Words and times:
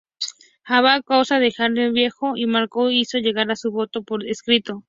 Abad 0.65 0.95
a 0.95 1.01
causa 1.03 1.37
de 1.37 1.53
hallarse 1.55 1.91
viejo 1.91 2.35
y 2.35 2.47
manco, 2.47 2.89
hizo 2.89 3.19
llegar 3.19 3.55
su 3.55 3.69
voto 3.69 4.01
por 4.01 4.25
escrito. 4.27 4.79